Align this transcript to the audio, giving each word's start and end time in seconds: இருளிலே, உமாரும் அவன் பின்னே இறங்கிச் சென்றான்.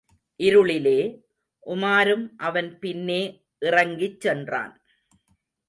இருளிலே, 0.39 1.21
உமாரும் 1.65 2.31
அவன் 2.37 2.79
பின்னே 2.79 3.45
இறங்கிச் 3.59 4.21
சென்றான். 4.21 4.83